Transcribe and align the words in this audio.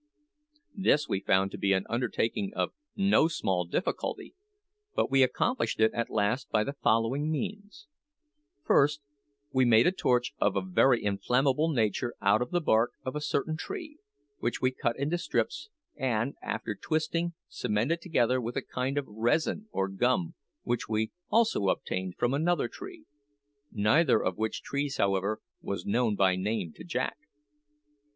This 0.73 1.07
we 1.07 1.19
found 1.19 1.51
to 1.51 1.59
be 1.59 1.73
an 1.73 1.85
undertaking 1.87 2.53
of 2.55 2.71
no 2.95 3.27
small 3.27 3.65
difficulty, 3.65 4.33
but 4.95 5.11
we 5.11 5.21
accomplished 5.21 5.79
it 5.79 5.93
at 5.93 6.09
last 6.09 6.49
by 6.49 6.63
the 6.63 6.73
following 6.73 7.31
means: 7.31 7.85
First, 8.65 9.01
we 9.53 9.63
made 9.63 9.85
a 9.85 9.91
torch 9.91 10.33
of 10.41 10.55
a 10.55 10.61
very 10.65 11.03
inflammable 11.05 11.69
nature 11.69 12.15
out 12.19 12.41
of 12.41 12.49
the 12.49 12.59
bark 12.61 12.93
of 13.05 13.15
a 13.15 13.21
certain 13.21 13.55
tree, 13.57 13.99
which 14.39 14.59
we 14.59 14.71
cut 14.71 14.97
into 14.97 15.19
strips, 15.19 15.69
and 15.95 16.33
after 16.41 16.73
twisting, 16.73 17.33
cemented 17.47 18.01
together 18.01 18.41
with 18.41 18.57
a 18.57 18.63
kind 18.63 18.97
of 18.97 19.05
resin 19.07 19.67
or 19.71 19.87
gum, 19.87 20.33
which 20.63 20.89
we 20.89 21.11
also 21.29 21.67
obtained 21.69 22.15
from 22.17 22.33
another 22.33 22.67
tree; 22.67 23.05
neither 23.71 24.19
of 24.19 24.35
which 24.35 24.63
trees, 24.63 24.97
however, 24.97 25.41
was 25.61 25.85
known 25.85 26.15
by 26.15 26.35
name 26.35 26.73
to 26.73 26.83
Jack. 26.83 27.17